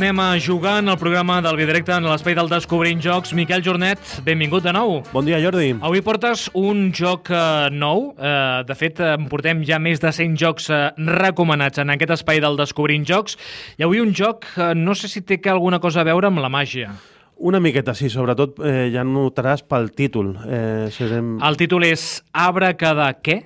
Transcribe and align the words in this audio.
Tornem 0.00 0.18
a 0.18 0.40
jugar 0.40 0.78
en 0.78 0.88
el 0.88 0.96
programa 0.96 1.42
del 1.44 1.58
Bidirecte 1.60 1.92
en 1.92 2.06
l'espai 2.08 2.32
del 2.32 2.48
Descobrint 2.48 3.02
Jocs. 3.04 3.34
Miquel 3.36 3.60
Jornet, 3.60 4.00
benvingut 4.24 4.64
de 4.64 4.72
nou. 4.72 5.02
Bon 5.12 5.26
dia, 5.28 5.36
Jordi. 5.44 5.74
Avui 5.84 6.00
portes 6.00 6.46
un 6.56 6.86
joc 6.96 7.28
eh, 7.28 7.68
nou. 7.68 8.06
Eh, 8.16 8.62
de 8.64 8.78
fet, 8.80 9.02
eh, 9.04 9.18
portem 9.28 9.60
ja 9.68 9.76
més 9.76 10.00
de 10.00 10.08
100 10.08 10.40
jocs 10.40 10.70
eh, 10.72 10.80
recomanats 11.20 11.84
en 11.84 11.92
aquest 11.92 12.14
espai 12.16 12.40
del 12.40 12.56
Descobrint 12.56 13.04
Jocs. 13.04 13.36
I 13.76 13.84
avui 13.84 14.00
un 14.00 14.16
joc, 14.16 14.48
eh, 14.56 14.72
no 14.72 14.96
sé 14.96 15.12
si 15.12 15.20
té 15.20 15.36
que 15.36 15.52
alguna 15.52 15.84
cosa 15.84 16.00
a 16.00 16.08
veure 16.08 16.32
amb 16.32 16.40
la 16.40 16.48
màgia. 16.48 16.96
Una 17.36 17.60
miqueta, 17.60 17.92
sí, 17.92 18.08
sobretot 18.08 18.56
eh, 18.64 18.88
ja 18.96 19.04
notaràs 19.04 19.68
pel 19.68 19.92
títol. 19.92 20.32
Eh, 20.48 20.88
serem... 20.96 21.34
El 21.44 21.60
títol 21.60 21.84
és 21.92 22.22
Abra 22.32 22.72
cada 22.72 23.12
què? 23.20 23.42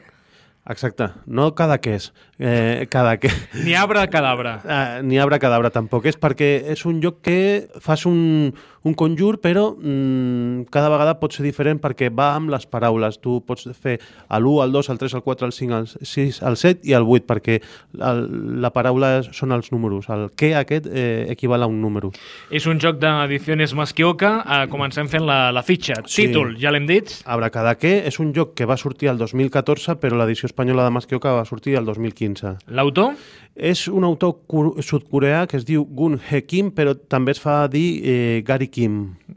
Exacte, 0.70 1.10
no 1.26 1.50
cada 1.52 1.76
què 1.76 1.98
és, 1.98 2.12
eh, 2.38 2.86
cada 2.90 3.16
què. 3.20 3.30
Ni 3.64 3.74
abra 3.74 4.06
cadabra. 4.10 4.60
Eh, 4.64 5.02
ni 5.08 5.18
arbre 5.18 5.38
cadabra 5.42 5.70
tampoc 5.74 6.06
és 6.10 6.18
perquè 6.20 6.56
és 6.74 6.84
un 6.88 7.00
joc 7.02 7.20
que 7.24 7.38
fas 7.82 8.04
un, 8.08 8.52
un 8.84 8.94
conjur 8.94 9.38
però 9.42 9.70
mm, 9.72 10.66
cada 10.74 10.90
vegada 10.92 11.16
pot 11.20 11.34
ser 11.34 11.44
diferent 11.46 11.80
perquè 11.82 12.10
va 12.12 12.32
amb 12.36 12.52
les 12.52 12.66
paraules. 12.66 13.18
Tu 13.22 13.38
pots 13.46 13.68
fer 13.80 13.96
l'1, 14.28 14.64
el 14.64 14.74
2, 14.74 14.90
el 14.92 15.00
3, 15.00 15.16
el 15.18 15.24
4, 15.24 15.46
el 15.48 15.54
5, 15.56 15.78
el 15.78 15.88
6, 16.14 16.42
el 16.50 16.58
7 16.60 16.90
i 16.90 16.96
el 16.98 17.08
8 17.08 17.28
perquè 17.28 17.58
el, 17.60 18.24
la 18.62 18.72
paraula 18.74 19.14
són 19.30 19.54
els 19.56 19.70
números. 19.72 20.10
El 20.12 20.28
què 20.36 20.54
aquest 20.58 20.88
eh, 20.90 21.26
equival 21.32 21.64
a 21.64 21.70
un 21.70 21.80
número. 21.82 22.12
És 22.50 22.68
un 22.70 22.82
joc 22.82 23.00
d'edicions 23.02 23.74
Masquioca. 23.78 24.34
Eh, 24.44 24.60
comencem 24.72 25.08
fent 25.10 25.24
la, 25.26 25.48
la 25.54 25.64
fitxa. 25.64 26.02
Sí. 26.04 26.28
Títol, 26.28 26.54
ja 26.60 26.72
l'hem 26.74 26.88
dit. 26.88 27.10
Abracadaqué 27.24 27.96
és 28.08 28.20
un 28.22 28.32
joc 28.36 28.54
que 28.58 28.68
va 28.68 28.76
sortir 28.80 29.10
el 29.12 29.20
2014 29.20 29.96
però 30.00 30.18
l'edició 30.18 30.48
espanyola 30.50 30.84
de 30.86 30.92
Masquioca 30.94 31.32
va 31.36 31.44
sortir 31.48 31.78
el 31.78 31.88
2015. 31.88 32.23
L'autor? 32.68 33.14
És 33.54 33.84
un 33.86 34.02
autor 34.02 34.40
sud-coreà 34.82 35.44
que 35.46 35.60
es 35.60 35.64
diu 35.68 35.84
Gun 35.86 36.16
He 36.18 36.40
Kim, 36.42 36.72
però 36.74 36.96
també 36.98 37.30
es 37.36 37.38
fa 37.38 37.68
dir 37.70 38.00
eh, 38.02 38.42
Gary 38.46 38.66
Kim. 38.66 38.96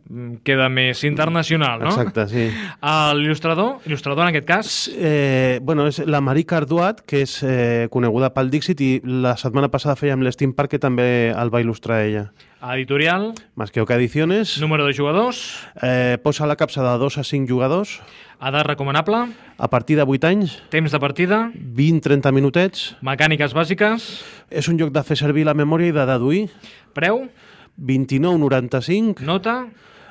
Mm, 0.10 0.40
Queda 0.48 0.70
més 0.74 1.04
internacional, 1.06 1.84
no? 1.86 1.92
Exacte, 1.92 2.26
sí. 2.32 2.48
Ah, 2.82 3.12
L'il·lustrador, 3.14 3.76
il·lustrador 3.86 4.26
en 4.26 4.32
aquest 4.34 4.48
cas, 4.50 4.74
Eh, 4.98 5.60
bueno, 5.62 5.86
és 5.88 6.00
la 6.10 6.22
Marie 6.22 6.48
Carduat, 6.50 7.04
que 7.06 7.22
és 7.28 7.38
eh, 7.46 7.88
coneguda 7.94 8.32
pel 8.34 8.50
Dixit, 8.50 8.82
i 8.82 8.92
la 9.06 9.36
setmana 9.38 9.70
passada 9.70 9.96
fèiem 10.00 10.26
l'Steam 10.26 10.56
Park, 10.58 10.74
que 10.74 10.82
també 10.82 11.30
el 11.30 11.54
va 11.54 11.62
il·lustrar 11.62 12.02
ella. 12.08 12.32
Editorial, 12.62 13.34
Masqueuca 13.56 13.96
Ediciones. 13.96 14.60
Número 14.60 14.86
de 14.86 14.94
jugadors, 14.94 15.68
eh, 15.82 16.18
posa 16.24 16.48
la 16.48 16.56
capsa 16.56 16.82
de 16.84 16.98
2 16.98 17.18
a 17.18 17.24
5 17.24 17.48
jugadors, 17.48 18.02
edat 18.42 18.66
recomanable, 18.66 19.34
a 19.58 19.70
partir 19.70 19.98
de 19.98 20.04
8 20.04 20.28
anys, 20.28 20.62
temps 20.70 20.92
de 20.92 21.00
partida, 21.00 21.52
20-30 21.54 22.32
minutets. 22.32 22.96
mecàniques 23.02 23.54
bàsiques, 23.54 24.24
És 24.50 24.68
un 24.70 24.78
joc 24.80 24.92
de 24.94 25.04
fer 25.04 25.18
servir 25.18 25.44
la 25.46 25.54
memòria 25.54 25.90
i 25.90 25.92
de 25.92 26.06
deduir. 26.06 26.50
preu, 26.94 27.30
29,95. 27.78 29.22
nota, 29.22 29.68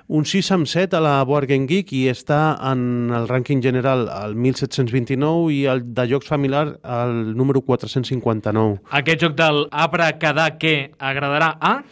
Un 0.09 0.25
6 0.25 0.53
amb 0.53 0.69
7 0.69 0.95
a 0.95 1.01
la 1.01 1.25
Board 1.25 1.49
Game 1.49 1.67
Geek 1.67 1.93
i 1.93 2.05
està 2.09 2.57
en 2.71 3.11
el 3.13 3.27
rànquing 3.27 3.61
general 3.61 4.09
al 4.09 4.37
1729 4.37 5.51
i 5.53 5.65
el 5.67 5.83
de 5.95 6.07
jocs 6.07 6.29
familiar 6.29 6.79
al 6.85 7.35
número 7.37 7.61
459. 7.63 8.79
aquest 8.93 9.21
joc 9.21 9.35
del 9.35 9.67
Abra 9.73 10.17
cada 10.21 10.59
què 10.61 10.93
agradarà 11.01 11.57
a... 11.61 11.83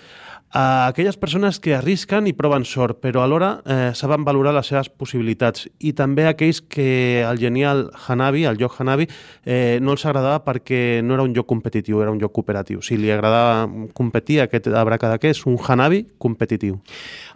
A 0.55 0.87
aquelles 0.87 1.17
persones 1.19 1.59
que 1.59 1.73
arrisquen 1.75 2.29
i 2.31 2.33
proven 2.39 2.63
sort, 2.63 3.01
però 3.03 3.25
alhora 3.25 3.57
eh, 3.67 3.91
saben 3.99 4.23
valorar 4.23 4.53
les 4.55 4.69
seves 4.71 4.87
possibilitats. 4.87 5.65
I 5.83 5.91
també 5.99 6.29
aquells 6.31 6.61
que 6.71 7.25
el 7.27 7.41
genial 7.43 7.89
Hanabi, 8.07 8.45
el 8.47 8.61
joc 8.61 8.77
Hanabi, 8.79 9.09
eh, 9.43 9.81
no 9.83 9.97
els 9.97 10.07
agradava 10.07 10.45
perquè 10.47 11.03
no 11.03 11.17
era 11.19 11.27
un 11.27 11.35
joc 11.35 11.49
competitiu, 11.51 12.05
era 12.05 12.15
un 12.15 12.21
joc 12.23 12.37
cooperatiu. 12.39 12.85
Si 12.87 12.95
li 12.95 13.11
agradava 13.11 13.67
competir, 13.99 14.45
aquest 14.45 14.71
abracadaqué 14.71 15.35
és 15.35 15.43
un 15.51 15.59
Hanabi 15.59 16.05
competitiu. 16.23 16.79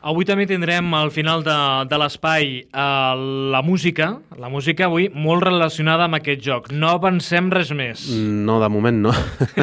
Avui 0.06 0.22
també 0.22 0.46
tindrem 0.46 0.94
al 0.94 1.10
final 1.10 1.42
de, 1.42 1.58
de 1.90 1.98
l'espai 1.98 2.52
eh, 2.62 3.18
la 3.50 3.64
música, 3.66 4.12
la 4.38 4.46
música 4.46 4.86
avui 4.86 5.08
molt 5.10 5.42
relacionada 5.42 6.06
amb 6.06 6.20
aquest 6.20 6.46
joc. 6.46 6.70
No 6.70 6.94
avancem 6.94 7.50
res 7.50 7.74
més. 7.74 8.06
No, 8.14 8.60
de 8.62 8.70
moment 8.70 9.02
no. 9.08 9.16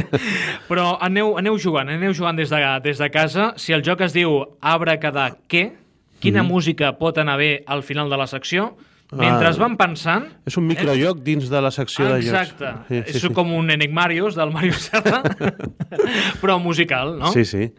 Però 0.69 0.97
aneu, 0.99 1.37
aneu 1.39 1.55
jugant, 1.55 1.87
aneu 1.87 2.11
jugant 2.11 2.35
des 2.35 2.51
de, 2.51 2.59
des 2.83 2.99
de 2.99 3.11
casa. 3.15 3.44
Si 3.55 3.73
el 3.73 3.83
joc 3.85 4.01
es 4.01 4.13
diu 4.13 4.41
Abra 4.61 4.99
cada 4.99 5.29
què, 5.47 5.73
quina 6.19 6.41
Mhm. 6.43 6.49
música 6.49 6.97
pot 6.97 7.17
anar 7.17 7.37
bé 7.37 7.63
al 7.67 7.83
final 7.83 8.09
de 8.09 8.17
la 8.17 8.27
secció? 8.27 8.75
Mentre 9.11 9.47
Ah. 9.47 9.49
es 9.51 9.57
van 9.59 9.77
pensant... 9.77 10.25
És 10.49 10.57
un 10.57 10.65
microjoc 10.65 11.19
dins 11.21 11.47
de 11.47 11.61
la 11.61 11.69
secció 11.71 12.05
de 12.05 12.23
jocs. 12.25 12.25
Exacte. 12.51 12.65
Sí, 12.89 13.03
sí, 13.11 13.17
és 13.17 13.21
sí. 13.21 13.29
com 13.29 13.53
un 13.53 13.69
Enigmarius 13.69 14.33
del 14.35 14.49
Mario 14.51 14.73
Serra, 14.73 15.21
però 16.41 16.59
musical, 16.59 17.17
¿no? 17.19 17.31
Sí, 17.31 17.45
sí. 17.45 17.71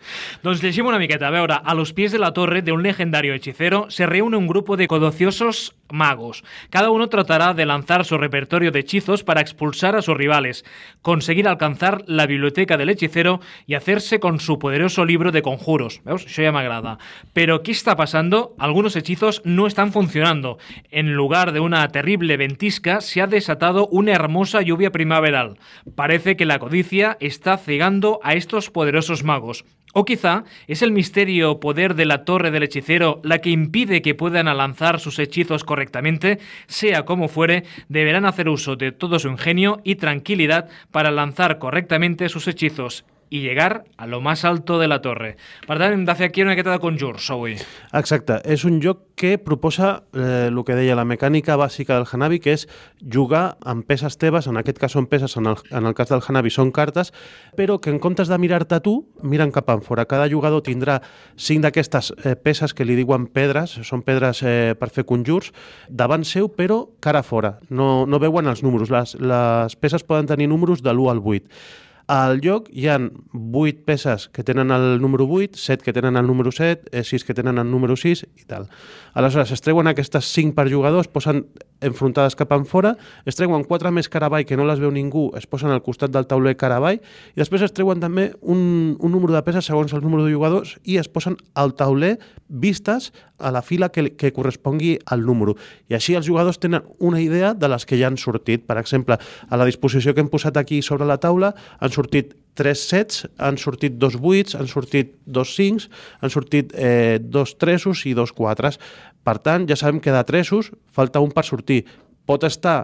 Doncs 0.43 0.63
llegim 0.63 0.87
una 0.87 0.99
miqueta. 1.03 1.27
A 1.29 1.31
veure, 1.35 1.59
a 1.63 1.75
los 1.75 1.93
pies 1.93 2.13
de 2.13 2.19
la 2.21 2.33
torre 2.33 2.63
de 2.63 2.73
un 2.73 2.83
legendario 2.83 3.35
hechicero 3.35 3.87
se 3.91 4.07
reúne 4.07 4.37
un 4.37 4.47
grupo 4.47 4.77
de 4.77 4.87
codiciosos 4.87 5.75
magos. 5.91 6.45
Cada 6.71 6.91
uno 6.91 7.09
tratará 7.09 7.55
de 7.55 7.67
lanzar 7.67 8.05
su 8.05 8.19
repertorio 8.19 8.71
de 8.71 8.81
hechizos 8.81 9.25
para 9.25 9.41
expulsar 9.41 9.97
a 9.97 10.03
sus 10.03 10.17
rivales, 10.17 10.65
conseguir 11.03 11.49
alcanzar 11.49 12.03
la 12.07 12.27
biblioteca 12.27 12.77
del 12.77 12.91
hechicero 12.91 13.41
y 13.67 13.75
hacerse 13.75 14.21
con 14.21 14.41
su 14.41 14.59
poderoso 14.59 15.05
libro 15.05 15.33
de 15.33 15.43
conjuros. 15.43 16.01
Veus? 16.05 16.27
Això 16.27 16.45
ja 16.45 16.53
m'agrada. 16.53 16.99
Pero 17.33 17.63
¿qué 17.63 17.73
está 17.73 17.97
pasando? 17.97 18.55
Algunos 18.59 18.97
hechizos 18.97 19.43
no 19.45 19.67
están 19.67 19.93
funcionando. 19.93 20.59
En 20.91 21.15
lugar 21.15 21.53
de 21.53 21.61
una 21.61 21.87
terrible 21.89 22.37
ventisca, 22.37 23.01
se 23.01 23.23
ha 23.23 23.27
desatado 23.27 23.87
una 23.89 24.13
hermosa 24.13 24.63
lluvia 24.63 24.91
primaveral. 24.91 25.59
Parece 25.95 26.37
que 26.37 26.47
la 26.47 26.59
codicia 26.59 27.17
está 27.21 27.57
cegando 27.57 28.21
a 28.23 28.35
estos 28.35 28.71
poderosos 28.71 29.25
magos. 29.25 29.65
O 29.99 30.05
quizá 30.05 30.45
es 30.67 30.83
el 30.83 30.93
misterio 30.93 31.59
poder 31.59 31.95
de 31.95 32.05
la 32.05 32.27
torre 32.27 32.51
del 32.51 32.65
hechicero 32.65 33.19
la 33.25 33.39
que 33.39 33.49
impide 33.49 34.03
que 34.03 34.15
puedan 34.15 34.45
lanzar 34.55 35.01
sus 35.01 35.19
hechizos 35.19 35.65
correctamente, 35.65 36.39
sea 36.67 37.07
como 37.07 37.29
fuere, 37.29 37.65
deberán 37.89 38.27
hacer 38.27 38.51
uso 38.51 38.77
de 38.77 38.93
todo 38.93 39.19
su 39.19 39.29
ingenio 39.29 39.81
y 39.85 39.95
tranquilidad 39.95 40.69
para 40.91 41.11
lanzar 41.11 41.59
correctamente 41.59 42.29
sus 42.29 42.47
hechizos 42.47 43.07
y 43.29 43.41
llegar 43.41 43.85
a 43.97 44.07
lo 44.07 44.21
más 44.21 44.45
alto 44.45 44.79
de 44.79 44.89
la 44.89 45.01
torre. 45.03 45.37
Per 45.67 45.79
tant, 45.79 45.93
hem 45.93 46.05
de 46.07 46.15
fer 46.15 46.31
aquí 46.31 46.43
una 46.43 46.55
miqueta 46.55 46.73
de 46.75 46.81
conjurs 46.83 47.31
avui. 47.35 47.57
Exacte, 47.97 48.39
és 48.45 48.65
un 48.69 48.79
joc 48.83 49.03
que 49.17 49.37
proposa 49.41 50.05
eh, 50.13 50.47
el 50.51 50.61
que 50.65 50.77
deia 50.77 50.95
la 50.95 51.07
mecànica 51.09 51.57
bàsica 51.57 51.97
del 51.97 52.07
Hanabi, 52.07 52.39
que 52.45 52.53
és 52.55 52.67
jugar 53.01 53.57
amb 53.65 53.87
peces 53.89 54.19
teves, 54.21 54.47
en 54.47 54.61
aquest 54.61 54.79
cas 54.79 54.95
són 54.95 55.09
peces, 55.11 55.37
en 55.41 55.49
el, 55.51 55.57
en 55.73 55.89
el 55.89 55.97
cas 55.97 56.13
del 56.13 56.23
Hanabi 56.23 56.53
són 56.53 56.71
cartes, 56.71 57.13
però 57.57 57.81
que 57.81 57.91
en 57.91 57.99
comptes 57.99 58.29
de 58.29 58.39
mirar-te 58.39 58.79
tu, 58.85 58.99
miren 59.23 59.55
cap 59.55 59.73
enfora. 59.75 60.07
Cada 60.07 60.29
jugador 60.31 60.63
tindrà 60.63 61.01
cinc 61.35 61.65
d'aquestes 61.65 62.13
eh, 62.23 62.37
peces 62.37 62.77
que 62.77 62.87
li 62.87 62.99
diuen 62.99 63.27
pedres, 63.27 63.79
són 63.89 64.05
pedres 64.07 64.45
eh, 64.45 64.77
per 64.79 64.93
fer 64.93 65.07
conjurs, 65.09 65.51
davant 65.89 66.25
seu, 66.29 66.53
però 66.53 66.85
cara 67.01 67.25
fora. 67.27 67.57
No, 67.71 68.05
no 68.07 68.23
veuen 68.23 68.47
els 68.47 68.63
números. 68.63 68.93
Les, 68.93 69.17
les 69.19 69.81
peces 69.81 70.05
poden 70.07 70.29
tenir 70.29 70.51
números 70.53 70.85
de 70.85 70.93
l'1 70.93 71.11
al 71.11 71.25
8. 71.25 71.85
Al 72.07 72.39
lloc 72.39 72.69
hi 72.71 72.87
han 72.87 73.09
8 73.35 73.83
peces 73.85 74.29
que 74.31 74.45
tenen 74.47 74.71
el 74.71 75.01
número 75.03 75.27
8, 75.27 75.59
7 75.59 75.83
que 75.83 75.93
tenen 75.93 76.17
el 76.17 76.27
número 76.27 76.53
7, 76.53 76.87
eh, 76.93 77.03
6 77.03 77.25
que 77.25 77.35
tenen 77.35 77.59
el 77.59 77.69
número 77.69 77.97
6 77.97 78.27
i 78.37 78.45
tal. 78.47 78.69
Aleshores, 79.13 79.51
es 79.51 79.65
treuen 79.65 79.91
aquestes 79.91 80.31
5 80.31 80.55
per 80.55 80.71
jugador, 80.71 81.01
es 81.03 81.11
posen 81.11 81.49
enfrontades 81.81 82.37
cap 82.39 82.53
enfora, 82.57 82.95
es 83.29 83.37
treuen 83.37 83.65
4 83.67 83.93
més 83.93 84.09
caravall 84.13 84.47
que 84.49 84.57
no 84.57 84.67
les 84.69 84.81
veu 84.81 84.93
ningú, 84.95 85.29
es 85.37 85.47
posen 85.47 85.73
al 85.75 85.83
costat 85.85 86.13
del 86.15 86.29
tauler 86.29 86.57
caravall, 86.57 87.01
i 87.35 87.41
després 87.41 87.67
es 87.67 87.75
treuen 87.77 88.01
també 88.01 88.31
un, 88.41 88.97
un 88.97 89.13
número 89.13 89.35
de 89.35 89.43
peces 89.47 89.69
segons 89.69 89.93
el 89.97 90.05
número 90.05 90.25
de 90.25 90.33
jugadors 90.35 90.77
i 90.85 90.99
es 91.01 91.11
posen 91.13 91.37
al 91.55 91.75
tauler 91.77 92.17
vistes 92.49 93.13
a 93.39 93.53
la 93.53 93.63
fila 93.63 93.91
que, 93.93 94.09
que 94.17 94.33
correspongui 94.33 94.97
al 95.07 95.27
número. 95.27 95.57
I 95.91 95.99
així 95.99 96.17
els 96.17 96.27
jugadors 96.29 96.61
tenen 96.63 96.87
una 96.99 97.21
idea 97.21 97.53
de 97.55 97.69
les 97.69 97.85
que 97.85 97.99
ja 98.01 98.09
han 98.09 98.17
sortit. 98.17 98.65
Per 98.67 98.79
exemple, 98.81 99.19
a 99.19 99.61
la 99.61 99.69
disposició 99.69 100.15
que 100.15 100.25
hem 100.25 100.33
posat 100.33 100.57
aquí 100.57 100.81
sobre 100.83 101.09
la 101.09 101.21
taula 101.21 101.53
han 101.81 101.93
sortit 101.93 102.35
tres 102.57 102.83
sets, 102.89 103.27
han 103.39 103.61
sortit 103.61 103.99
dos 104.01 104.17
vuits, 104.21 104.57
han 104.59 104.69
sortit 104.71 105.15
dos 105.25 105.55
cincs, 105.57 105.91
han 106.21 106.33
sortit 106.33 106.73
eh, 106.75 107.19
dos 107.21 107.57
tresos 107.61 108.07
i 108.09 108.15
dos 108.17 108.33
quatres. 108.33 108.81
Per 109.27 109.39
tant, 109.45 109.69
ja 109.69 109.79
sabem 109.79 110.01
que 110.01 110.15
de 110.15 110.25
tresos 110.27 110.73
falta 110.93 111.23
un 111.23 111.35
per 111.35 111.45
sortir. 111.47 111.85
Pot 112.27 112.47
estar 112.49 112.79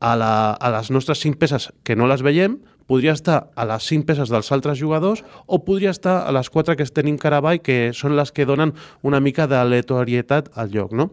a, 0.00 0.14
la, 0.16 0.32
a 0.54 0.70
les 0.78 0.90
nostres 0.90 1.20
cinc 1.22 1.38
peces 1.38 1.70
que 1.84 1.96
no 1.96 2.08
les 2.10 2.24
veiem, 2.24 2.58
podria 2.86 3.14
estar 3.16 3.48
a 3.56 3.64
les 3.68 3.86
cinc 3.88 4.04
peces 4.08 4.28
dels 4.32 4.50
altres 4.52 4.78
jugadors 4.78 5.24
o 5.46 5.62
podria 5.64 5.92
estar 5.94 6.20
a 6.26 6.32
les 6.36 6.50
quatre 6.52 6.76
que 6.76 6.84
tenim 6.84 7.16
cara 7.20 7.40
avall, 7.40 7.62
que 7.64 7.94
són 7.96 8.16
les 8.18 8.32
que 8.32 8.44
donen 8.48 8.74
una 9.02 9.20
mica 9.24 9.48
d'aleatorietat 9.48 10.52
al 10.54 10.72
lloc, 10.74 10.92
no? 10.92 11.10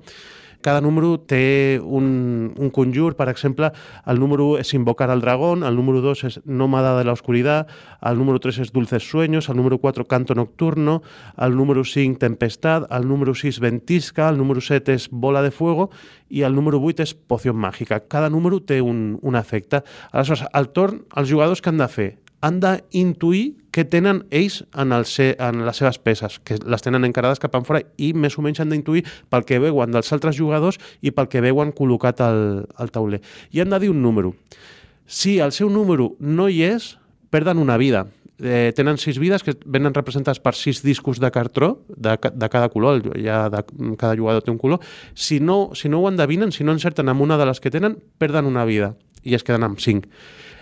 Cada 0.61 0.81
número 0.81 1.19
té 1.19 1.81
un, 1.83 2.53
un 2.55 2.69
conjur, 2.69 3.15
per 3.17 3.27
exemple, 3.29 3.71
el 4.05 4.21
número 4.21 4.45
1 4.53 4.61
és 4.61 4.73
invocar 4.77 5.09
al 5.09 5.21
dragón, 5.21 5.65
el 5.67 5.75
número 5.75 6.01
2 6.01 6.23
és 6.29 6.39
nómada 6.45 6.93
de 6.97 7.05
la 7.05 7.13
oscuridad, 7.17 7.67
el 8.01 8.17
número 8.17 8.39
3 8.39 8.61
és 8.67 8.71
dulces 8.71 9.03
sueños, 9.03 9.49
el 9.49 9.57
número 9.57 9.79
4 9.79 10.07
canto 10.07 10.35
nocturno, 10.35 11.01
el 11.37 11.55
número 11.57 11.83
5 11.83 12.19
tempestad, 12.19 12.87
el 12.89 13.07
número 13.07 13.35
6 13.35 13.59
ventisca, 13.59 14.29
el 14.29 14.37
número 14.37 14.61
7 14.61 14.93
és 14.93 15.09
bola 15.11 15.41
de 15.41 15.51
fuego 15.51 15.89
i 16.29 16.45
el 16.47 16.55
número 16.55 16.79
8 16.79 17.03
és 17.03 17.13
poció 17.13 17.53
màgica. 17.53 17.99
Cada 18.07 18.29
número 18.29 18.61
té 18.61 18.81
un, 18.81 19.17
un 19.21 19.35
efecte. 19.35 19.83
Aleshores, 20.11 20.45
al 20.53 20.69
torn, 20.71 21.03
els 21.15 21.29
jugadors 21.29 21.61
que 21.61 21.73
han 21.73 21.81
de 21.81 21.89
fer? 21.91 22.11
Han 22.41 22.59
d'intuir 22.61 23.43
què 23.71 23.85
tenen 23.87 24.25
ells 24.35 24.61
en, 24.75 24.91
el 24.91 25.05
se, 25.07 25.31
en 25.39 25.63
les 25.65 25.77
seves 25.79 25.99
peces, 26.01 26.39
que 26.43 26.57
les 26.59 26.83
tenen 26.83 27.05
encarades 27.07 27.39
cap 27.39 27.55
enfora 27.55 27.83
i 28.01 28.11
més 28.13 28.35
o 28.37 28.43
menys 28.43 28.59
han 28.59 28.73
d'intuir 28.73 29.05
pel 29.31 29.45
que 29.47 29.61
veuen 29.63 29.93
dels 29.93 30.11
altres 30.11 30.35
jugadors 30.35 30.81
i 31.01 31.13
pel 31.15 31.29
que 31.31 31.43
veuen 31.43 31.71
col·locat 31.75 32.23
al, 32.25 32.41
al 32.75 32.91
tauler. 32.91 33.21
I 33.55 33.63
han 33.63 33.71
de 33.71 33.79
dir 33.85 33.91
un 33.93 34.01
número. 34.03 34.33
Si 35.05 35.39
el 35.39 35.53
seu 35.55 35.69
número 35.71 36.15
no 36.19 36.49
hi 36.49 36.65
és, 36.67 36.95
perden 37.31 37.61
una 37.61 37.77
vida. 37.79 38.07
Eh, 38.41 38.73
tenen 38.75 38.97
sis 38.97 39.19
vides 39.21 39.45
que 39.45 39.53
venen 39.69 39.93
representades 39.93 40.41
per 40.41 40.55
sis 40.57 40.81
discos 40.81 41.19
de 41.21 41.29
cartró 41.31 41.83
de, 41.87 42.17
de 42.17 42.49
cada 42.49 42.71
color, 42.73 43.03
ja 43.21 43.45
de, 43.53 43.61
cada 44.01 44.17
jugador 44.17 44.41
té 44.41 44.51
un 44.51 44.57
color. 44.57 44.81
Si 45.13 45.39
no, 45.39 45.75
si 45.77 45.93
no 45.93 46.01
ho 46.01 46.09
endevinen, 46.09 46.51
si 46.51 46.65
no 46.65 46.73
encerten 46.73 47.11
amb 47.13 47.21
una 47.21 47.37
de 47.37 47.45
les 47.45 47.61
que 47.61 47.71
tenen, 47.71 47.99
perden 48.17 48.49
una 48.49 48.65
vida 48.65 48.95
i 49.21 49.37
es 49.37 49.45
queden 49.45 49.63
amb 49.67 49.79
cinc. 49.79 50.09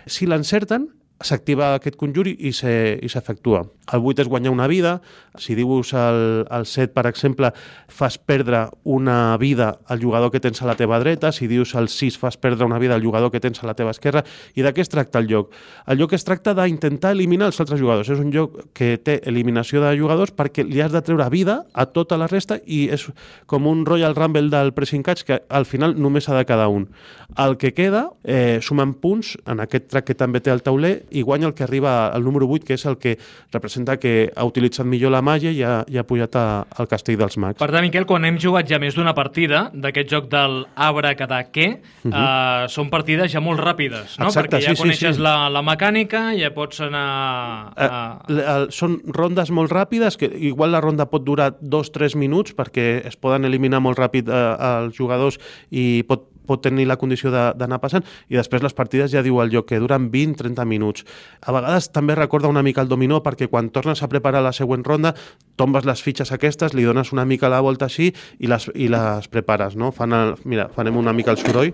Si 0.06 0.28
l'encerten, 0.28 0.90
s'activa 1.24 1.74
aquest 1.76 1.98
conjur 2.00 2.28
i 2.30 2.52
s'efectua. 2.54 3.66
El 3.94 4.06
8 4.06 4.24
és 4.24 4.30
guanyar 4.30 4.52
una 4.54 4.68
vida. 4.68 5.00
Si 5.40 5.56
dius 5.58 5.94
el, 5.98 6.46
el 6.50 6.66
7, 6.66 6.94
per 6.94 7.06
exemple, 7.10 7.52
fas 7.88 8.18
perdre 8.18 8.68
una 8.84 9.38
vida 9.38 9.80
al 9.88 10.02
jugador 10.02 10.32
que 10.32 10.40
tens 10.40 10.62
a 10.62 10.68
la 10.68 10.76
teva 10.76 11.00
dreta. 11.00 11.32
Si 11.32 11.48
dius 11.48 11.76
el 11.76 11.90
6, 11.90 12.18
fas 12.18 12.38
perdre 12.38 12.66
una 12.66 12.80
vida 12.80 12.96
al 12.96 13.04
jugador 13.04 13.32
que 13.32 13.40
tens 13.40 13.64
a 13.64 13.68
la 13.68 13.76
teva 13.76 13.92
esquerra. 13.92 14.24
I 14.56 14.66
de 14.66 14.74
què 14.74 14.84
es 14.86 14.92
tracta 14.92 15.20
el 15.20 15.30
joc? 15.32 15.54
El 15.88 16.00
joc 16.02 16.14
es 16.18 16.26
tracta 16.28 16.54
d'intentar 16.58 17.14
eliminar 17.16 17.50
els 17.50 17.60
altres 17.60 17.82
jugadors. 17.82 18.10
És 18.10 18.22
un 18.22 18.34
joc 18.36 18.60
que 18.78 18.98
té 18.98 19.20
eliminació 19.30 19.82
de 19.84 19.96
jugadors 20.00 20.34
perquè 20.36 20.66
li 20.68 20.82
has 20.82 20.94
de 20.94 21.02
treure 21.06 21.30
vida 21.34 21.64
a 21.74 21.88
tota 21.90 22.18
la 22.20 22.30
resta 22.30 22.60
i 22.66 22.88
és 22.94 23.08
com 23.50 23.68
un 23.68 23.86
Royal 23.88 24.16
Rumble 24.16 24.50
del 24.54 24.74
Pressing 24.74 25.04
Catch 25.04 25.26
que 25.26 25.42
al 25.50 25.66
final 25.66 25.98
només 26.00 26.30
ha 26.30 26.38
de 26.38 26.46
cada 26.46 26.68
un. 26.70 26.90
El 27.38 27.58
que 27.58 27.74
queda 27.74 28.10
eh, 28.24 28.60
sumen 28.62 28.94
punts 29.02 29.36
en 29.50 29.62
aquest 29.64 29.90
track 29.92 30.10
que 30.10 30.18
també 30.18 30.42
té 30.42 30.54
el 30.54 30.64
tauler 30.66 31.04
i 31.12 31.24
guanya 31.26 31.50
el 31.50 31.56
que 31.58 31.66
arriba 31.66 32.08
al 32.08 32.24
número 32.26 32.48
8, 32.50 32.66
que 32.66 32.78
és 32.78 32.86
el 32.90 32.98
que 32.98 33.18
representa 33.54 33.79
que 34.00 34.32
ha 34.36 34.46
utilitzat 34.48 34.88
millor 34.88 35.12
la 35.14 35.22
màgia 35.26 35.52
i 35.52 35.62
ha, 35.64 35.84
i 35.88 36.00
ha 36.00 36.04
pujat 36.08 36.36
a, 36.40 36.46
al 36.80 36.90
castell 36.92 37.18
dels 37.20 37.38
mags. 37.42 37.60
Per 37.60 37.70
tant, 37.72 37.84
Miquel, 37.86 38.06
quan 38.10 38.26
hem 38.28 38.40
jugat 38.42 38.70
ja 38.70 38.80
més 38.82 38.98
d'una 38.98 39.14
partida 39.18 39.68
d'aquest 39.74 40.10
joc 40.12 40.30
del 40.32 40.64
Abra 40.76 41.16
cada 41.20 41.42
què, 41.52 41.68
uh 41.80 42.12
-huh. 42.12 42.14
uh, 42.14 42.68
són 42.68 42.90
partides 42.90 43.32
ja 43.32 43.40
molt 43.40 43.60
ràpides, 43.60 44.18
no? 44.20 44.28
Exacte, 44.28 44.58
Perquè 44.58 44.64
ja 44.70 44.76
sí, 44.76 44.82
coneixes 44.82 45.16
sí, 45.16 45.20
sí. 45.20 45.22
La, 45.22 45.50
la 45.50 45.62
mecànica, 45.62 46.34
ja 46.38 46.52
pots 46.52 46.82
anar... 46.82 47.74
A... 47.76 48.20
Uh, 48.30 48.36
uh, 48.36 48.68
són 48.70 49.02
rondes 49.08 49.52
molt 49.52 49.72
ràpides, 49.72 50.18
que 50.18 50.26
igual 50.26 50.72
la 50.72 50.82
ronda 50.82 51.06
pot 51.06 51.24
durar 51.24 51.56
dos, 51.60 51.92
tres 51.92 52.16
minuts, 52.16 52.54
perquè 52.56 53.06
es 53.06 53.16
poden 53.16 53.46
eliminar 53.46 53.80
molt 53.80 53.98
ràpid 53.98 54.30
uh, 54.30 54.84
els 54.86 54.96
jugadors 54.96 55.40
i 55.72 56.04
pot 56.08 56.39
pot 56.50 56.64
tenir 56.66 56.88
la 56.90 56.98
condició 56.98 57.32
d'anar 57.32 57.80
passant 57.84 58.06
i 58.30 58.40
després 58.40 58.66
les 58.66 58.76
partides 58.76 59.14
ja 59.14 59.24
diu 59.26 59.40
el 59.44 59.54
joc 59.54 59.70
que 59.70 59.82
duren 59.82 60.10
20-30 60.12 60.66
minuts. 60.66 61.06
A 61.46 61.54
vegades 61.56 61.92
també 61.94 62.18
recorda 62.18 62.50
una 62.50 62.66
mica 62.66 62.82
el 62.82 62.90
dominó 62.90 63.22
perquè 63.24 63.50
quan 63.52 63.70
tornes 63.70 64.02
a 64.04 64.10
preparar 64.10 64.44
la 64.46 64.56
següent 64.56 64.86
ronda 64.86 65.14
tombes 65.60 65.86
les 65.86 66.02
fitxes 66.02 66.32
aquestes, 66.32 66.74
li 66.74 66.88
dones 66.88 67.12
una 67.12 67.28
mica 67.28 67.52
la 67.52 67.62
volta 67.62 67.90
així 67.90 68.14
i 68.40 68.52
les, 68.52 68.70
i 68.76 68.88
les 68.92 69.28
prepares. 69.28 69.76
No? 69.76 69.92
Fan 69.96 70.16
el, 70.16 70.36
mira, 70.46 70.70
farem 70.76 70.98
una 70.98 71.14
mica 71.14 71.36
el 71.36 71.42
soroll. 71.44 71.74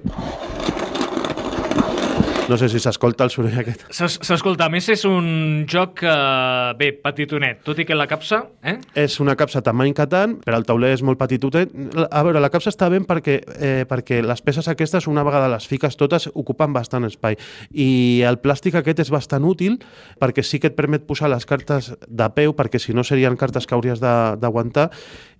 No 2.45 2.57
sé 2.61 2.67
si 2.69 2.77
s'escolta 2.77 3.25
el 3.25 3.31
soroll 3.33 3.55
aquest. 3.57 3.87
S'escolta, 3.89 4.67
a 4.67 4.69
més 4.69 4.85
és 4.93 5.01
un 5.09 5.65
joc, 5.69 6.03
eh, 6.05 6.73
bé, 6.77 6.91
petitonet, 7.01 7.63
tot 7.65 7.79
i 7.81 7.85
que 7.89 7.97
la 7.97 8.05
capsa... 8.05 8.43
Eh? 8.61 8.75
És 9.01 9.17
una 9.23 9.33
capsa 9.39 9.63
tamany 9.65 9.95
Catan, 9.97 10.35
però 10.45 10.59
el 10.61 10.67
tauler 10.69 10.91
és 10.93 11.01
molt 11.05 11.17
petitotet. 11.17 11.73
A 12.05 12.21
veure, 12.27 12.43
la 12.43 12.51
capsa 12.53 12.69
està 12.69 12.91
ben 12.93 13.07
perquè, 13.09 13.39
eh, 13.57 13.85
perquè 13.89 14.21
les 14.21 14.45
peces 14.45 14.69
aquestes, 14.69 15.09
una 15.09 15.25
vegada 15.25 15.49
les 15.49 15.65
fiques 15.65 15.97
totes, 15.97 16.29
ocupen 16.35 16.75
bastant 16.75 17.09
espai. 17.09 17.39
I 17.73 18.21
el 18.29 18.37
plàstic 18.43 18.77
aquest 18.77 19.01
és 19.07 19.13
bastant 19.13 19.45
útil 19.49 19.79
perquè 20.21 20.45
sí 20.45 20.61
que 20.61 20.69
et 20.69 20.77
permet 20.77 21.09
posar 21.09 21.31
les 21.33 21.49
cartes 21.49 21.95
de 22.05 22.29
peu, 22.37 22.53
perquè 22.53 22.77
si 22.77 22.93
no 22.93 23.03
serien 23.03 23.41
cartes 23.41 23.65
que 23.65 23.73
hauries 23.73 24.03
d'aguantar, 24.03 24.91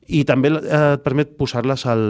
i 0.07 0.21
també 0.27 0.51
eh, 0.53 0.81
et 0.95 1.03
permet 1.05 1.31
posar-les 1.39 1.85
al, 1.89 2.03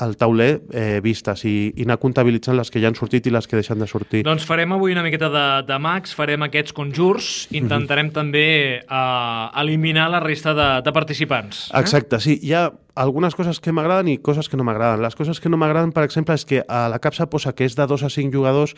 al 0.00 0.14
tauler 0.16 0.48
eh, 0.72 1.00
vistes 1.04 1.44
i, 1.44 1.56
i 1.76 1.84
anar 1.84 1.98
comptabilitzant 2.00 2.56
les 2.56 2.72
que 2.72 2.80
ja 2.80 2.88
han 2.88 2.96
sortit 2.96 3.28
i 3.28 3.34
les 3.34 3.48
que 3.48 3.58
deixen 3.58 3.82
de 3.82 3.88
sortir. 3.90 4.22
Doncs 4.26 4.46
farem 4.48 4.72
avui 4.76 4.96
una 4.96 5.04
miqueta 5.04 5.28
de, 5.32 5.46
de 5.68 5.78
mags, 5.82 6.14
farem 6.16 6.46
aquests 6.48 6.72
conjurs, 6.76 7.48
intentarem 7.50 8.08
mm 8.08 8.10
-hmm. 8.10 8.14
també 8.14 8.48
eh, 8.80 9.60
eliminar 9.62 10.08
la 10.10 10.20
resta 10.20 10.54
de, 10.54 10.68
de 10.82 10.92
participants. 10.92 11.70
Eh? 11.72 11.80
Exacte, 11.80 12.20
sí. 12.20 12.38
Hi 12.42 12.52
ha 12.54 12.70
algunes 12.96 13.36
coses 13.36 13.60
que 13.60 13.74
m'agraden 13.76 14.08
i 14.08 14.16
coses 14.18 14.48
que 14.48 14.56
no 14.56 14.64
m'agraden. 14.64 15.04
Les 15.04 15.14
coses 15.14 15.40
que 15.40 15.52
no 15.52 15.60
m'agraden, 15.60 15.92
per 15.92 16.06
exemple, 16.08 16.34
és 16.34 16.46
que 16.48 16.62
a 16.66 16.86
la 16.88 16.98
capsa 16.98 17.28
posa 17.30 17.52
que 17.52 17.68
és 17.68 17.76
de 17.76 17.86
2 17.86 18.06
a 18.08 18.10
5 18.10 18.32
jugadors 18.32 18.74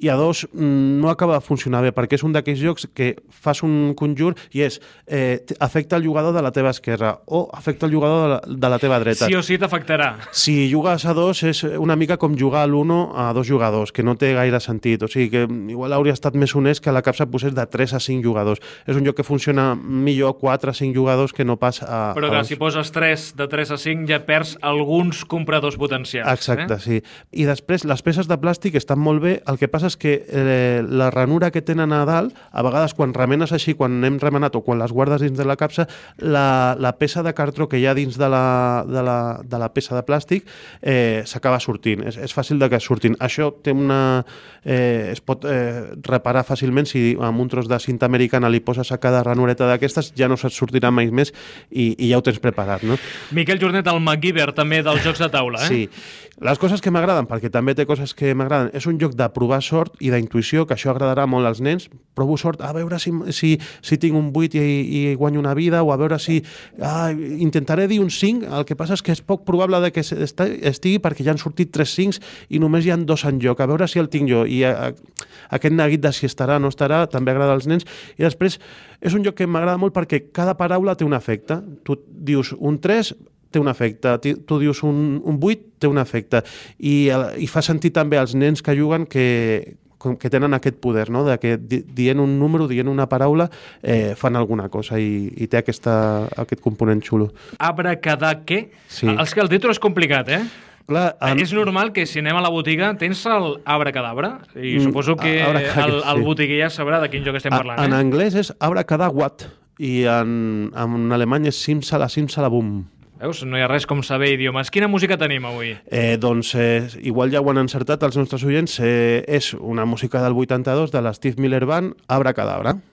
i 0.00 0.08
a 0.08 0.16
dos 0.16 0.48
mm, 0.52 1.00
no 1.00 1.10
acaba 1.10 1.34
de 1.34 1.44
funcionar 1.44 1.82
bé, 1.84 1.92
perquè 1.92 2.16
és 2.16 2.24
un 2.24 2.32
d'aquells 2.32 2.60
jocs 2.60 2.86
que 2.96 3.12
fas 3.28 3.60
un 3.66 3.92
conjur 3.96 4.32
i 4.56 4.64
és 4.64 4.80
eh, 5.06 5.44
afecta 5.60 5.98
el 6.00 6.06
jugador 6.08 6.32
de 6.32 6.42
la 6.42 6.52
teva 6.56 6.72
esquerra 6.72 7.18
o 7.26 7.42
afecta 7.52 7.84
el 7.86 7.92
jugador 7.92 8.22
de 8.22 8.28
la, 8.32 8.40
de 8.64 8.70
la 8.72 8.78
teva 8.80 8.98
dreta. 9.02 9.28
Sí 9.28 9.36
o 9.36 9.42
sí 9.44 9.58
t'afectarà. 9.60 10.14
Si 10.32 10.72
jugues 10.72 11.04
a 11.04 11.12
dos 11.14 11.42
és 11.44 11.62
una 11.76 11.98
mica 12.00 12.16
com 12.16 12.36
jugar 12.38 12.64
a 12.64 12.70
l'uno 12.70 13.12
a 13.12 13.28
dos 13.36 13.46
jugadors, 13.48 13.92
que 13.92 14.02
no 14.02 14.16
té 14.16 14.32
gaire 14.34 14.60
sentit. 14.64 15.04
O 15.04 15.08
sigui 15.10 15.28
que 15.34 15.44
igual 15.44 15.92
hauria 15.92 16.16
estat 16.16 16.34
més 16.34 16.56
honest 16.56 16.80
que 16.80 16.96
la 16.96 17.04
capsa 17.04 17.28
posés 17.28 17.52
de 17.54 17.66
3 17.68 17.94
a 17.94 18.00
5 18.00 18.24
jugadors. 18.24 18.64
És 18.88 18.96
un 18.96 19.04
joc 19.04 19.20
que 19.20 19.26
funciona 19.26 19.74
millor 19.76 20.38
4 20.40 20.72
a 20.72 20.74
5 20.74 20.96
jugadors 20.96 21.36
que 21.36 21.44
no 21.44 21.58
pas 21.60 21.82
a... 21.84 22.14
Però 22.16 22.32
que 22.32 22.40
a 22.40 22.44
si 22.48 22.56
poses 22.56 22.88
3 22.88 23.34
de 23.36 23.48
3 23.52 23.59
a 23.68 23.76
5 23.76 24.08
ja 24.08 24.22
perds 24.24 24.54
alguns 24.64 25.26
compradors 25.28 25.76
potencials. 25.76 26.30
Exacte, 26.32 26.78
eh? 26.78 26.80
sí. 26.80 27.00
I 27.36 27.44
després 27.44 27.84
les 27.84 28.00
peces 28.06 28.30
de 28.30 28.38
plàstic 28.40 28.78
estan 28.80 29.00
molt 29.04 29.20
bé, 29.20 29.34
el 29.44 29.60
que 29.60 29.68
passa 29.68 29.90
és 29.92 29.98
que 30.00 30.14
eh, 30.24 30.80
la 30.88 31.10
ranura 31.12 31.50
que 31.52 31.60
tenen 31.60 31.92
a 31.92 32.06
dalt, 32.08 32.32
a 32.32 32.64
vegades 32.64 32.96
quan 32.96 33.12
remenes 33.12 33.52
així, 33.52 33.74
quan 33.76 34.00
hem 34.06 34.16
remenat 34.22 34.56
o 34.56 34.64
quan 34.64 34.80
les 34.80 34.94
guardes 34.96 35.20
dins 35.20 35.36
de 35.36 35.44
la 35.44 35.58
capsa, 35.60 35.84
la, 36.16 36.76
la 36.80 36.94
peça 36.96 37.24
de 37.26 37.34
cartró 37.36 37.68
que 37.68 37.76
hi 37.76 37.84
ha 37.84 37.94
dins 37.98 38.16
de 38.16 38.28
la, 38.32 38.86
de 38.88 39.04
la, 39.04 39.18
de 39.44 39.60
la 39.60 39.70
peça 39.74 39.98
de 39.98 40.04
plàstic 40.06 40.48
eh, 40.80 41.22
s'acaba 41.28 41.60
sortint. 41.60 42.06
És, 42.08 42.16
és 42.16 42.34
fàcil 42.34 42.60
de 42.62 42.70
que 42.72 42.80
surtin. 42.80 43.18
Això 43.20 43.50
té 43.52 43.76
una... 43.76 44.22
Eh, 44.64 45.10
es 45.10 45.20
pot 45.24 45.44
eh, 45.48 45.96
reparar 46.06 46.44
fàcilment 46.46 46.88
si 46.88 47.16
amb 47.20 47.40
un 47.40 47.48
tros 47.50 47.68
de 47.68 47.78
cinta 47.82 48.06
americana 48.06 48.50
li 48.52 48.60
poses 48.64 48.92
a 48.92 49.00
cada 49.00 49.22
ranureta 49.26 49.66
d'aquestes, 49.66 50.12
ja 50.16 50.28
no 50.28 50.36
se't 50.40 50.54
sortirà 50.54 50.92
mai 50.94 51.10
més 51.10 51.32
i, 51.70 51.94
i 51.96 52.10
ja 52.10 52.20
ho 52.20 52.24
tens 52.24 52.38
preparat, 52.42 52.84
no? 52.86 52.98
Miquel 53.36 53.49
Jornet, 53.58 53.88
el 53.90 53.98
MacGyver 54.04 54.52
també 54.54 54.84
dels 54.86 55.02
jocs 55.02 55.18
de 55.18 55.28
taula, 55.32 55.64
eh? 55.64 55.68
Sí. 55.68 56.28
Les 56.40 56.56
coses 56.56 56.80
que 56.80 56.88
m'agraden, 56.88 57.26
perquè 57.28 57.50
també 57.52 57.74
té 57.76 57.84
coses 57.84 58.14
que 58.16 58.30
m'agraden, 58.32 58.70
és 58.72 58.86
un 58.88 58.96
joc 58.96 59.12
de 59.12 59.26
provar 59.34 59.58
sort 59.60 59.98
i 60.00 60.08
d'intuïció, 60.08 60.62
que 60.64 60.72
això 60.72 60.88
agradarà 60.94 61.26
molt 61.28 61.44
als 61.44 61.58
nens. 61.60 61.90
Provo 62.16 62.38
sort 62.40 62.62
a 62.64 62.70
veure 62.72 62.96
si, 63.02 63.12
si, 63.36 63.50
si 63.84 63.98
tinc 64.00 64.16
un 64.16 64.30
8 64.32 64.56
i, 64.56 64.78
i 64.80 65.02
guanyo 65.20 65.42
una 65.42 65.52
vida, 65.58 65.82
o 65.82 65.92
a 65.92 65.98
veure 66.00 66.16
si... 66.22 66.38
Ah, 66.80 67.10
intentaré 67.12 67.84
dir 67.90 67.98
un 68.00 68.08
5, 68.08 68.48
el 68.56 68.64
que 68.64 68.76
passa 68.78 68.96
és 68.96 69.04
que 69.04 69.12
és 69.12 69.20
poc 69.20 69.44
probable 69.44 69.82
de 69.84 69.90
que 69.92 70.00
estigui 70.00 70.96
perquè 71.04 71.26
ja 71.26 71.34
han 71.34 71.42
sortit 71.42 71.74
3 71.76 71.92
5 72.00 72.24
i 72.56 72.60
només 72.62 72.86
hi 72.86 72.94
han 72.94 73.04
dos 73.04 73.26
en 73.28 73.36
joc, 73.42 73.60
a 73.60 73.68
veure 73.68 73.88
si 73.90 74.00
el 74.00 74.08
tinc 74.08 74.30
jo. 74.32 74.46
I 74.48 74.62
a, 74.64 74.72
a, 74.88 75.20
aquest 75.58 75.76
neguit 75.76 76.00
de 76.00 76.14
si 76.16 76.24
estarà 76.24 76.56
o 76.56 76.64
no 76.64 76.72
estarà 76.72 77.02
també 77.10 77.34
agrada 77.34 77.52
als 77.58 77.68
nens. 77.68 77.84
I 78.16 78.24
després 78.24 78.56
és 79.00 79.12
un 79.12 79.28
joc 79.28 79.36
que 79.42 79.48
m'agrada 79.48 79.80
molt 79.80 79.92
perquè 79.96 80.22
cada 80.32 80.56
paraula 80.56 80.96
té 80.96 81.04
un 81.04 81.16
efecte. 81.16 81.60
Tu 81.84 82.00
dius 82.08 82.54
un 82.56 82.80
3, 82.80 83.12
té 83.50 83.60
un 83.60 83.68
efecte. 83.68 84.16
Tu 84.20 84.58
dius 84.62 84.82
un, 84.86 85.20
un 85.24 85.38
8, 85.40 85.68
té 85.80 85.90
un 85.90 85.98
efecte. 85.98 86.42
I, 86.78 87.10
I 87.10 87.50
fa 87.50 87.62
sentir 87.64 87.92
també 87.96 88.18
als 88.20 88.34
nens 88.38 88.62
que 88.62 88.76
juguen 88.78 89.06
que, 89.10 89.76
que 90.18 90.30
tenen 90.30 90.54
aquest 90.54 90.80
poder, 90.80 91.10
no? 91.10 91.24
de 91.26 91.36
que 91.38 91.56
dient 91.60 92.20
un 92.20 92.38
número, 92.38 92.68
dient 92.68 92.88
una 92.88 93.08
paraula, 93.08 93.50
eh, 93.82 94.14
fan 94.16 94.36
alguna 94.36 94.68
cosa 94.72 94.98
i, 95.00 95.28
i 95.36 95.50
té 95.50 95.60
aquesta, 95.60 96.26
aquest 96.40 96.62
component 96.64 97.02
xulo. 97.04 97.30
Abracadaque? 97.58 98.70
Sí. 98.88 99.10
Els 99.10 99.34
que 99.34 99.44
el 99.44 99.52
títol 99.52 99.74
és 99.74 99.82
complicat, 99.82 100.32
eh? 100.32 100.42
Clar, 100.90 101.14
en... 101.22 101.38
És 101.38 101.52
normal 101.54 101.92
que 101.94 102.02
si 102.08 102.18
anem 102.18 102.40
a 102.40 102.42
la 102.42 102.50
botiga 102.50 102.88
tens 102.98 103.20
el 103.30 103.60
abracadabra 103.68 104.32
i 104.56 104.74
mm, 104.74 104.88
suposo 104.88 105.14
que 105.20 105.36
el, 105.44 106.00
el 106.00 106.22
botiguer 106.26 106.64
ja 106.64 106.70
sabrà 106.72 106.98
de 107.04 107.10
quin 107.12 107.22
joc 107.26 107.38
estem 107.38 107.54
parlant. 107.54 107.78
En 107.78 107.94
eh? 107.94 108.00
anglès 108.00 108.34
és 108.40 108.50
abracadawat 108.58 109.46
i 109.78 110.00
en, 110.10 110.32
en 110.74 111.14
alemany 111.14 111.46
és 111.52 111.60
simsala 111.62 112.10
simsala 112.10 112.50
bum. 112.50 112.80
Veus? 113.20 113.42
No 113.44 113.58
hi 113.58 113.64
ha 113.64 113.68
res 113.68 113.84
com 113.84 114.00
saber 114.06 114.30
idiomes. 114.32 114.70
Quina 114.72 114.88
música 114.88 115.18
tenim 115.20 115.44
avui? 115.44 115.74
Eh, 115.92 116.16
doncs, 116.20 116.54
eh, 116.56 116.88
igual 117.04 117.28
ja 117.34 117.42
ho 117.44 117.50
han 117.52 117.60
encertat 117.60 118.02
els 118.08 118.16
nostres 118.16 118.46
oients, 118.48 118.78
eh, 118.80 119.20
és 119.28 119.52
una 119.54 119.84
música 119.84 120.22
del 120.24 120.32
82 120.32 120.90
de 120.90 121.04
l'Steve 121.04 121.36
Miller 121.42 121.66
Band, 121.66 121.94
Abracadabra. 122.08 122.78
Cadabra. 122.80 122.90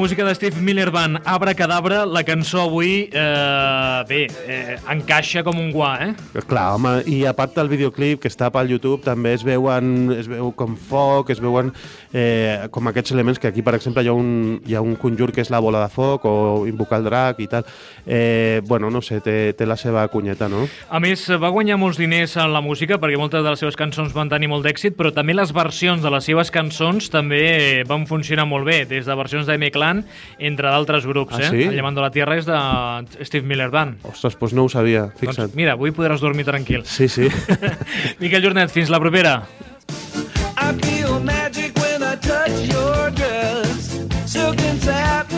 música 0.00 0.24
de 0.24 0.34
Steve 0.34 0.56
Miller 0.62 0.90
Band, 0.90 1.20
Abra 1.26 1.54
Cadabra, 1.54 2.06
la 2.06 2.24
cançó 2.24 2.62
avui, 2.62 3.10
eh, 3.12 4.04
bé, 4.08 4.28
eh, 4.48 4.78
encaixa 4.88 5.42
com 5.44 5.58
un 5.60 5.70
guà, 5.74 5.90
eh? 6.00 6.40
Clar, 6.48 6.72
home, 6.72 7.02
i 7.04 7.26
a 7.28 7.34
part 7.36 7.52
del 7.54 7.68
videoclip 7.68 8.22
que 8.22 8.30
està 8.32 8.48
pel 8.48 8.70
YouTube 8.72 9.04
també 9.04 9.34
es 9.36 9.44
veuen, 9.44 10.08
es 10.16 10.26
veu 10.26 10.54
com 10.56 10.72
foc, 10.72 11.28
es 11.28 11.42
veuen 11.44 11.68
eh, 12.14 12.64
com 12.72 12.88
aquests 12.88 13.12
elements 13.12 13.38
que 13.38 13.50
aquí, 13.50 13.60
per 13.60 13.74
exemple, 13.76 14.00
hi 14.00 14.08
ha, 14.08 14.14
un, 14.16 14.62
hi 14.64 14.74
ha 14.74 14.80
un 14.80 14.96
conjur 14.96 15.34
que 15.36 15.44
és 15.44 15.50
la 15.52 15.60
bola 15.60 15.82
de 15.84 15.90
foc 15.92 16.24
o 16.24 16.64
invocar 16.66 17.02
el 17.02 17.04
drac 17.04 17.44
i 17.44 17.50
tal. 17.52 17.68
Eh, 18.06 18.62
bueno, 18.64 18.88
no 18.88 19.04
sé, 19.04 19.20
té, 19.20 19.52
té 19.52 19.68
la 19.68 19.76
seva 19.76 20.06
cunyeta, 20.08 20.48
no? 20.48 20.64
A 20.88 21.02
més, 21.04 21.26
va 21.28 21.52
guanyar 21.52 21.76
molts 21.76 22.00
diners 22.00 22.38
en 22.40 22.54
la 22.56 22.64
música 22.64 22.96
perquè 22.96 23.20
moltes 23.20 23.44
de 23.44 23.52
les 23.52 23.60
seves 23.60 23.76
cançons 23.76 24.16
van 24.16 24.32
tenir 24.32 24.48
molt 24.48 24.64
d'èxit, 24.64 24.96
però 24.96 25.12
també 25.12 25.36
les 25.36 25.52
versions 25.52 26.00
de 26.00 26.16
les 26.16 26.24
seves 26.24 26.48
cançons 26.50 27.12
també 27.12 27.84
van 27.84 28.08
funcionar 28.08 28.48
molt 28.48 28.64
bé, 28.64 28.86
des 28.88 29.04
de 29.04 29.20
versions 29.20 29.44
de 29.44 29.60
Clan, 29.90 30.04
entre 30.38 30.70
d'altres 30.70 31.06
grups. 31.06 31.34
Ah, 31.34 31.42
eh? 31.42 31.50
sí? 31.50 31.62
El 31.68 31.76
Llamando 31.76 32.02
la 32.02 32.10
Tierra 32.10 32.36
és 32.38 32.46
de 32.46 32.58
Steve 33.26 33.46
Miller 33.46 33.70
Band. 33.70 34.04
Ostres, 34.06 34.38
doncs 34.38 34.54
no 34.56 34.66
ho 34.66 34.72
sabia, 34.72 35.08
fixa't. 35.18 35.50
Doncs 35.50 35.58
mira, 35.58 35.74
avui 35.78 35.94
podràs 35.96 36.22
dormir 36.22 36.46
tranquil. 36.48 36.84
Sí, 36.86 37.08
sí. 37.08 37.28
Miquel 38.22 38.44
Jornet, 38.44 38.70
fins 38.70 38.90
la 38.90 39.00
propera. 39.02 39.40
I 40.60 40.72
feel 40.84 41.18
magic 41.20 41.76
when 41.80 42.02
I 42.02 42.16
touch 42.16 42.68
your 42.70 43.10
dress. 43.16 43.98
Silk 44.30 44.60
and 44.60 44.80
sap 44.82 45.29